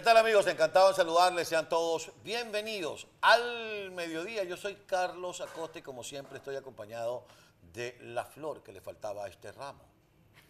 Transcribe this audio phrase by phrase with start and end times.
[0.00, 0.46] ¿Qué tal amigos?
[0.46, 1.46] Encantado de saludarles.
[1.46, 4.44] Sean todos bienvenidos al mediodía.
[4.44, 7.24] Yo soy Carlos Acosta y como siempre estoy acompañado
[7.74, 9.84] de la flor que le faltaba a este ramo,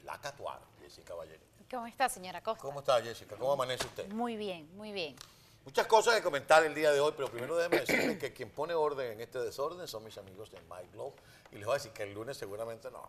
[0.04, 1.44] la catuar, Jessica Ballerini.
[1.68, 2.62] ¿Cómo está, señora Costa?
[2.62, 3.34] ¿Cómo está Jessica?
[3.34, 4.06] ¿Cómo amanece usted?
[4.12, 5.16] Muy bien, muy bien.
[5.64, 8.72] Muchas cosas que comentar el día de hoy, pero primero déjeme decirles que quien pone
[8.74, 11.16] orden en este desorden son mis amigos de My Globe.
[11.50, 13.02] Y les voy a decir que el lunes seguramente no,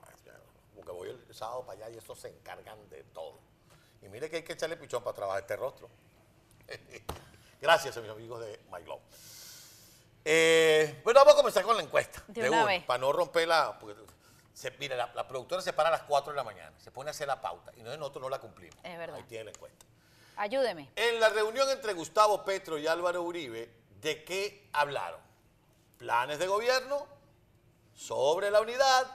[0.76, 3.38] porque voy el sábado para allá y estos se encargan de todo.
[4.02, 5.88] Y mire que hay que echarle pichón para trabajar este rostro.
[7.62, 8.84] Gracias a mis amigos de My.
[10.24, 12.24] Eh, bueno, vamos a comenzar con la encuesta.
[12.28, 12.84] De una vez.
[12.84, 13.78] Para no romper la...
[13.80, 14.00] porque
[14.54, 17.10] se, mira, la, la productora se para a las 4 de la mañana, se pone
[17.10, 18.78] a hacer la pauta y nosotros no la cumplimos.
[18.84, 19.16] Es verdad.
[19.18, 19.86] Ahí tiene la encuesta.
[20.38, 20.90] Ayúdeme.
[20.96, 25.20] En la reunión entre Gustavo Petro y Álvaro Uribe, ¿de qué hablaron?
[25.98, 27.06] ¿Planes de gobierno?
[27.96, 29.06] ¿Sobre la unidad?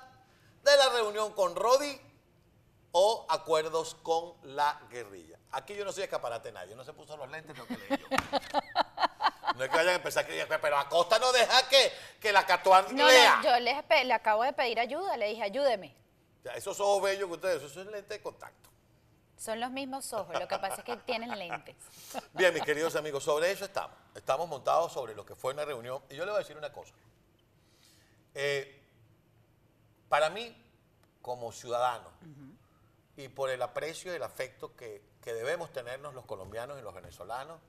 [0.62, 2.01] ¿De la reunión con Rodi?
[2.99, 5.39] ¿O acuerdos con la guerrilla?
[5.52, 7.88] Aquí yo no soy escaparate de nadie, no se puso los lentes, lo que leí
[7.91, 8.07] yo.
[9.55, 12.47] No es que vayan a empezar que digan, pero Acosta no deja que, que la
[12.47, 13.37] Catuán No, lea.
[13.37, 15.95] no, yo le, espe- le acabo de pedir ayuda, le dije, ayúdeme.
[16.55, 18.71] Esos ojos bellos que ustedes, esos son lentes de contacto.
[19.37, 21.77] Son los mismos ojos, lo que pasa es que tienen lentes.
[22.33, 23.95] Bien, mis queridos amigos, sobre eso estamos.
[24.15, 26.03] Estamos montados sobre lo que fue una reunión.
[26.09, 26.95] Y yo le voy a decir una cosa.
[28.35, 28.83] Eh,
[30.09, 30.57] para mí,
[31.21, 32.09] como ciudadano,
[33.17, 36.95] y por el aprecio y el afecto que, que debemos tenernos los colombianos y los
[36.95, 37.61] venezolanos,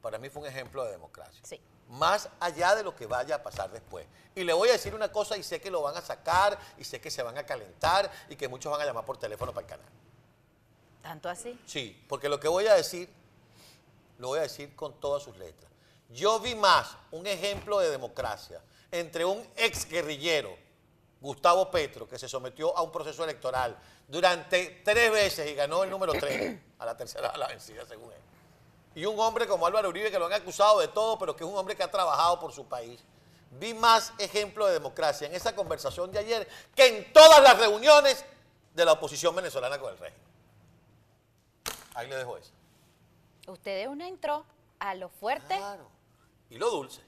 [0.00, 1.40] para mí fue un ejemplo de democracia.
[1.44, 1.60] Sí.
[1.88, 4.06] Más allá de lo que vaya a pasar después.
[4.34, 6.84] Y le voy a decir una cosa y sé que lo van a sacar y
[6.84, 9.66] sé que se van a calentar y que muchos van a llamar por teléfono para
[9.66, 9.92] el canal.
[11.02, 11.58] ¿Tanto así?
[11.66, 13.08] Sí, porque lo que voy a decir,
[14.18, 15.70] lo voy a decir con todas sus letras.
[16.10, 20.56] Yo vi más un ejemplo de democracia entre un ex guerrillero,
[21.20, 23.76] Gustavo Petro, que se sometió a un proceso electoral
[24.08, 28.10] durante tres veces y ganó el número tres, a la tercera a la vencida, según
[28.12, 28.18] él.
[28.94, 31.50] Y un hombre como Álvaro Uribe, que lo han acusado de todo, pero que es
[31.50, 33.00] un hombre que ha trabajado por su país.
[33.52, 38.24] Vi más ejemplo de democracia en esa conversación de ayer que en todas las reuniones
[38.74, 40.24] de la oposición venezolana con el régimen.
[41.94, 42.52] Ahí le dejo eso.
[43.46, 44.44] Usted de una entró
[44.78, 45.56] a lo fuerte.
[45.56, 45.88] Claro.
[46.48, 47.02] Y lo dulce.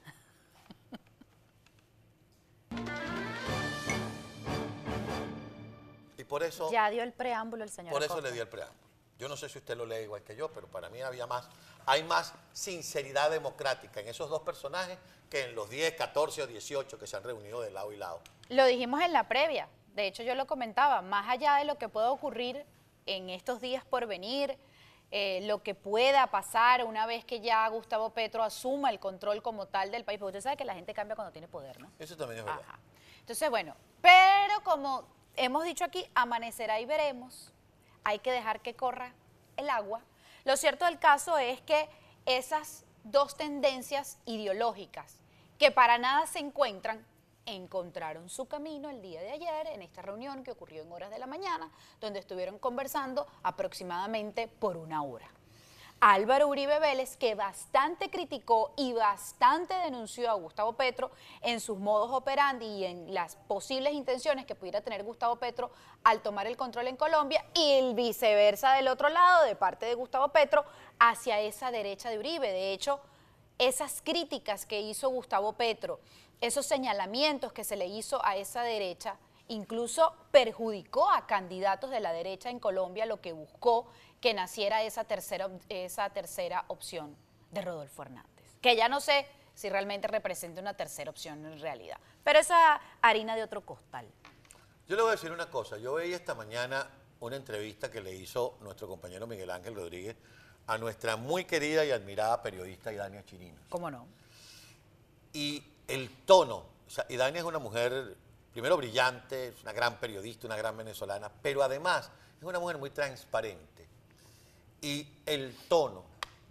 [6.23, 8.79] Y por eso, Ya dio el preámbulo el señor por eso le di el preámbulo.
[9.19, 11.49] Yo no sé si usted lo lee igual que yo, pero para mí había más,
[11.85, 14.97] hay más sinceridad democrática en esos dos personajes
[15.29, 18.21] que en los 10, 14 o 18 que se han reunido de lado y lado.
[18.47, 19.67] Lo dijimos en la previa.
[19.95, 21.01] De hecho, yo lo comentaba.
[21.01, 22.65] Más allá de lo que pueda ocurrir
[23.05, 24.57] en estos días por venir,
[25.11, 29.65] eh, lo que pueda pasar una vez que ya Gustavo Petro asuma el control como
[29.65, 31.91] tal del país, porque usted sabe que la gente cambia cuando tiene poder, ¿no?
[31.99, 32.61] Eso también es verdad.
[32.65, 32.79] Ajá.
[33.19, 35.05] Entonces, bueno, pero como
[35.35, 37.51] hemos dicho aquí, amanecerá y veremos,
[38.03, 39.13] hay que dejar que corra
[39.57, 40.01] el agua.
[40.43, 41.89] Lo cierto del caso es que
[42.25, 45.19] esas dos tendencias ideológicas
[45.57, 47.05] que para nada se encuentran,
[47.45, 51.19] encontraron su camino el día de ayer en esta reunión que ocurrió en horas de
[51.19, 51.69] la mañana,
[51.99, 55.27] donde estuvieron conversando aproximadamente por una hora.
[56.05, 62.11] Álvaro Uribe Vélez, que bastante criticó y bastante denunció a Gustavo Petro en sus modos
[62.11, 65.71] operandi y en las posibles intenciones que pudiera tener Gustavo Petro
[66.03, 69.93] al tomar el control en Colombia y el viceversa del otro lado, de parte de
[69.93, 70.65] Gustavo Petro,
[70.99, 72.51] hacia esa derecha de Uribe.
[72.51, 72.99] De hecho,
[73.57, 76.01] esas críticas que hizo Gustavo Petro,
[76.41, 79.15] esos señalamientos que se le hizo a esa derecha,
[79.53, 83.87] incluso perjudicó a candidatos de la derecha en Colombia, lo que buscó
[84.19, 87.15] que naciera esa tercera, esa tercera opción
[87.51, 88.57] de Rodolfo Hernández.
[88.61, 93.35] Que ya no sé si realmente representa una tercera opción en realidad, pero esa harina
[93.35, 94.07] de otro costal.
[94.87, 95.77] Yo le voy a decir una cosa.
[95.77, 96.87] Yo veía esta mañana
[97.19, 100.15] una entrevista que le hizo nuestro compañero Miguel Ángel Rodríguez
[100.67, 103.61] a nuestra muy querida y admirada periodista Idania Chirinos.
[103.69, 104.05] ¿Cómo no?
[105.33, 108.15] Y el tono, o sea, Idania es una mujer,
[108.53, 112.09] primero brillante, es una gran periodista, una gran venezolana, pero además
[112.39, 113.87] es una mujer muy transparente.
[114.81, 116.03] Y el tono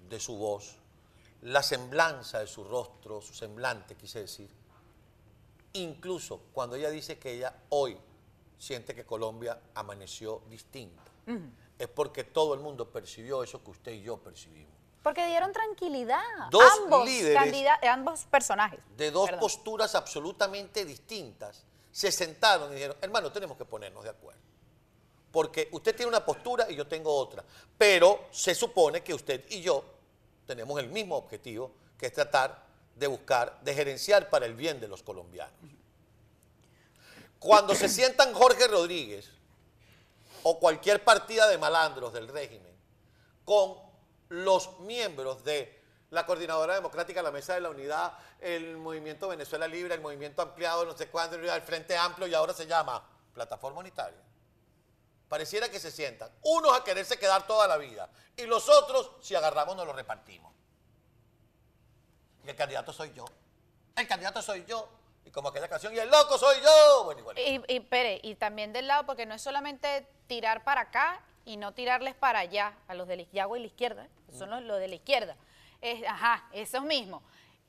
[0.09, 0.75] de su voz,
[1.43, 4.51] la semblanza de su rostro, su semblante, quise decir,
[5.75, 7.97] incluso cuando ella dice que ella hoy
[8.59, 11.03] siente que Colombia amaneció distinta,
[11.79, 14.73] es porque todo el mundo percibió eso que usted y yo percibimos.
[15.03, 16.23] Porque dieron tranquilidad.
[16.51, 18.79] Dos ambos, líderes- ambos personajes.
[18.97, 19.41] de dos Perdón.
[19.41, 24.41] posturas absolutamente distintas, se sentaron y dijeron, hermano, tenemos que ponernos de acuerdo.
[25.31, 27.45] Porque usted tiene una postura y yo tengo otra.
[27.79, 29.85] Pero se supone que usted y yo
[30.47, 32.65] tenemos el mismo objetivo, que es tratar
[32.97, 35.55] de buscar, de gerenciar para el bien de los colombianos.
[37.39, 39.31] Cuando se sientan Jorge Rodríguez
[40.43, 42.73] o cualquier partida de malandros del régimen
[43.45, 43.77] con
[44.29, 45.82] los miembros de
[46.13, 50.85] la Coordinadora Democrática, la Mesa de la Unidad, el Movimiento Venezuela Libre, el Movimiento Ampliado,
[50.85, 54.21] no sé cuándo, el Frente Amplio y ahora se llama Plataforma Unitaria.
[55.27, 59.35] Pareciera que se sientan unos a quererse quedar toda la vida y los otros, si
[59.35, 60.53] agarramos, nos lo repartimos.
[62.45, 63.25] Y el candidato soy yo.
[63.97, 64.87] El candidato soy yo.
[65.25, 67.05] Y como aquella canción, y el loco soy yo.
[67.05, 67.39] Bueno, igual.
[67.39, 71.57] Y, y, Pere, y también del lado, porque no es solamente tirar para acá y
[71.57, 74.89] no tirarles para allá, a los de la, y la izquierda, son los, los de
[74.89, 75.37] la izquierda.
[75.83, 77.23] Es, ajá, esos mismos.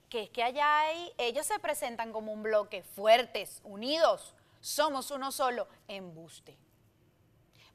[0.07, 5.31] Que es que allá hay, ellos se presentan como un bloque fuertes, unidos, somos uno
[5.31, 6.57] solo, embuste.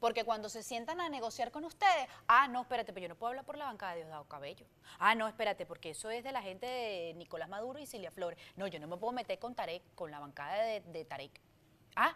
[0.01, 3.31] Porque cuando se sientan a negociar con ustedes, ah, no, espérate, pero yo no puedo
[3.31, 4.65] hablar por la bancada de Diosdado Cabello.
[5.01, 8.39] Ah, no, espérate, porque eso es de la gente de Nicolás Maduro y Silvia Flores.
[8.55, 11.41] No, yo no me puedo meter con Tarek, con la bancada de, de Tarek.
[11.97, 12.15] Ah,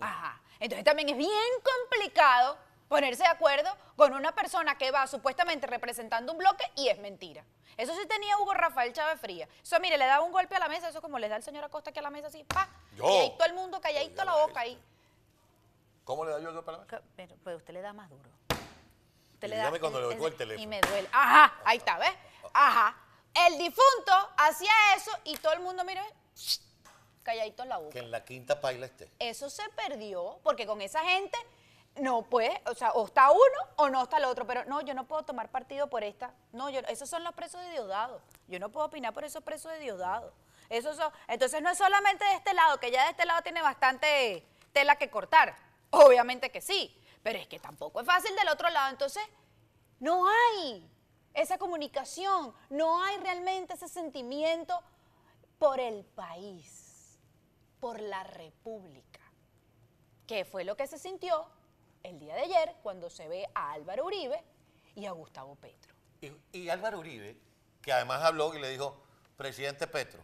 [0.00, 0.42] ajá.
[0.58, 1.30] Entonces también es bien
[1.62, 2.58] complicado
[2.90, 7.44] ponerse de acuerdo con una persona que va supuestamente representando un bloque y es mentira.
[7.76, 9.48] Eso sí tenía Hugo Rafael Chávez Fría.
[9.62, 11.62] Eso, mire, le daba un golpe a la mesa, eso como le da el señor
[11.62, 12.68] Acosta aquí a la mesa, así, pa.
[12.96, 13.04] Yo.
[13.08, 14.76] Y ahí todo el mundo calladito la boca ahí.
[16.02, 17.00] ¿Cómo le da yo el golpe a la mesa?
[17.14, 18.28] Pero, pues usted le da más duro.
[19.34, 20.62] Usted Y dígame cuando le doy el teléfono.
[20.64, 21.08] Y me duele.
[21.12, 22.12] Ajá, ahí está, ¿ves?
[22.52, 22.96] Ajá.
[23.46, 26.02] El difunto hacía eso y todo el mundo, mire,
[27.22, 27.92] calladito en la boca.
[27.92, 29.08] Que en la quinta paila esté.
[29.20, 31.38] Eso se perdió porque con esa gente
[31.96, 33.40] no puede, o sea, o está uno
[33.76, 36.32] o no está el otro, pero no, yo no puedo tomar partido por esta.
[36.52, 38.22] No, yo, esos son los presos de Diosdado.
[38.48, 40.32] Yo no puedo opinar por esos presos de Diosdado.
[40.68, 43.60] Esos son, entonces no es solamente de este lado, que ya de este lado tiene
[43.60, 45.56] bastante tela que cortar.
[45.90, 48.90] Obviamente que sí, pero es que tampoco es fácil del otro lado.
[48.90, 49.22] Entonces,
[49.98, 50.88] no hay
[51.34, 54.80] esa comunicación, no hay realmente ese sentimiento
[55.58, 57.18] por el país,
[57.80, 59.20] por la república,
[60.26, 61.46] que fue lo que se sintió
[62.02, 64.42] el día de ayer cuando se ve a Álvaro Uribe
[64.94, 65.94] y a Gustavo Petro.
[66.20, 67.36] Y, y Álvaro Uribe,
[67.82, 69.00] que además habló y le dijo,
[69.36, 70.22] presidente Petro,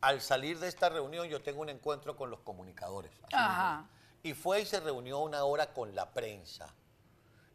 [0.00, 3.12] al salir de esta reunión yo tengo un encuentro con los comunicadores.
[3.32, 3.86] Ajá.
[4.22, 6.72] Y fue y se reunió una hora con la prensa.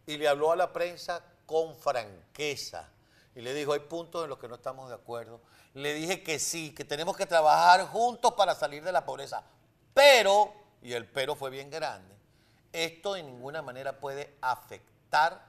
[0.05, 2.89] Y le habló a la prensa con franqueza.
[3.35, 5.41] Y le dijo, hay puntos en los que no estamos de acuerdo.
[5.73, 9.43] Le dije que sí, que tenemos que trabajar juntos para salir de la pobreza.
[9.93, 12.16] Pero, y el pero fue bien grande,
[12.73, 15.41] esto de ninguna manera puede afectar,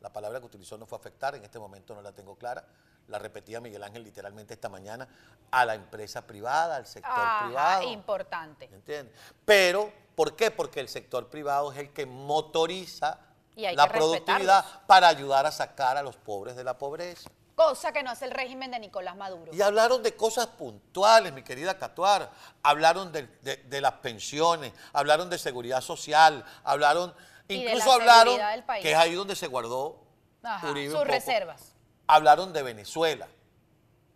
[0.00, 2.64] la palabra que utilizó no fue afectar, en este momento no la tengo clara,
[3.08, 5.08] la repetía Miguel Ángel literalmente esta mañana,
[5.50, 7.82] a la empresa privada, al sector Ajá, privado.
[7.90, 8.64] importante.
[8.66, 9.14] ¿Entiendes?
[9.44, 10.50] Pero, ¿por qué?
[10.50, 13.18] Porque el sector privado es el que motoriza
[13.56, 17.30] Y la productividad para ayudar a sacar a los pobres de la pobreza.
[17.54, 19.52] Cosa que no hace el régimen de Nicolás Maduro.
[19.54, 22.30] Y hablaron de cosas puntuales, mi querida Catuar.
[22.62, 27.14] Hablaron de, de- de las pensiones, hablaron de seguridad social, hablaron,
[27.46, 28.40] Y incluso la hablaron,
[28.82, 30.02] que es ahí donde se guardó
[30.42, 31.74] Ajá, Uribe un sus reservas.
[32.08, 33.28] Hablaron de Venezuela.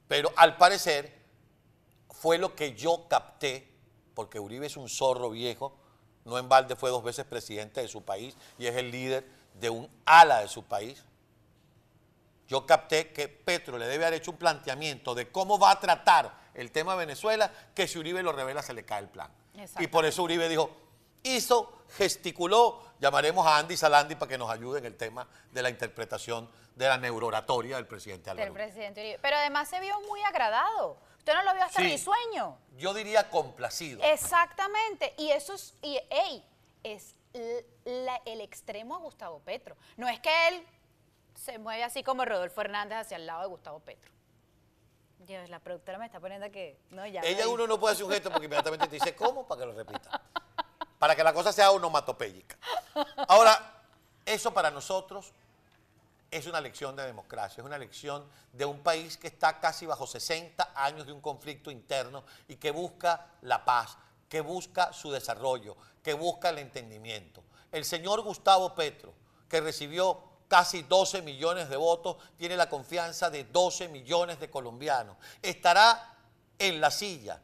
[0.08, 1.16] Pero al parecer
[2.10, 3.72] fue lo que yo capté,
[4.14, 5.76] porque Uribe es un zorro viejo,
[6.24, 9.24] no en balde fue dos veces presidente de su país y es el líder
[9.54, 11.04] de un ala de su país.
[12.48, 16.32] Yo capté que Petro le debe haber hecho un planteamiento de cómo va a tratar
[16.54, 19.30] el tema de Venezuela, que si Uribe lo revela se le cae el plan.
[19.78, 20.70] Y por eso Uribe dijo,
[21.22, 25.68] hizo, gesticuló, llamaremos a Andy Salandi para que nos ayude en el tema de la
[25.68, 28.44] interpretación de la neurooratoria del presidente Álvaro.
[28.44, 29.18] del presidente Uribe.
[29.20, 30.96] Pero además se vio muy agradado.
[31.18, 31.88] Usted no lo vio hasta Sí.
[31.88, 32.56] risueño.
[32.78, 34.02] Yo diría complacido.
[34.04, 35.12] Exactamente.
[35.18, 36.44] Y eso es, y, ey,
[36.82, 37.14] es
[37.84, 39.76] la- el extremo a Gustavo Petro.
[39.96, 40.66] No es que él
[41.38, 44.10] se mueve así como Rodolfo Hernández hacia el lado de Gustavo Petro.
[45.20, 46.78] Dios, la productora me está poniendo que.
[46.90, 47.20] No, ya.
[47.22, 49.72] Ella uno no puede hacer un gesto porque inmediatamente te dice cómo para que lo
[49.72, 50.20] repita.
[50.98, 52.56] Para que la cosa sea onomatopéyica.
[53.28, 53.84] Ahora,
[54.26, 55.32] eso para nosotros
[56.30, 60.06] es una lección de democracia, es una lección de un país que está casi bajo
[60.06, 63.96] 60 años de un conflicto interno y que busca la paz,
[64.28, 67.44] que busca su desarrollo, que busca el entendimiento.
[67.70, 69.14] El señor Gustavo Petro,
[69.48, 75.16] que recibió casi 12 millones de votos, tiene la confianza de 12 millones de colombianos.
[75.42, 76.16] Estará
[76.58, 77.40] en la silla,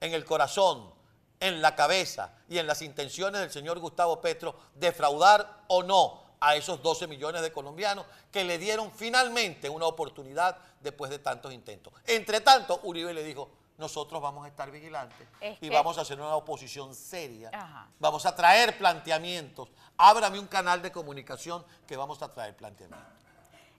[0.00, 0.92] en el corazón,
[1.40, 6.56] en la cabeza y en las intenciones del señor Gustavo Petro defraudar o no a
[6.56, 11.92] esos 12 millones de colombianos que le dieron finalmente una oportunidad después de tantos intentos.
[12.06, 16.02] Entre tanto, Uribe le dijo, nosotros vamos a estar vigilantes Es y que- vamos a
[16.02, 17.88] hacer una oposición seria, Ajá.
[17.98, 23.12] vamos a traer planteamientos, ábrame un canal de comunicación que vamos a traer planteamientos.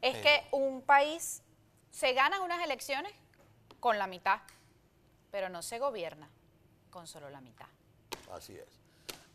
[0.02, 1.44] Es que un país
[1.92, 3.14] se gana unas elecciones
[3.82, 4.40] con la mitad,
[5.32, 6.30] pero no se gobierna
[6.90, 7.68] con solo la mitad.
[8.32, 8.68] Así es.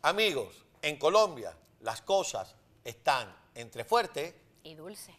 [0.02, 5.14] Amigos, en Colombia las cosas están entre fuerte Y dulce.